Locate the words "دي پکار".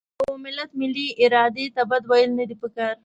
2.49-2.95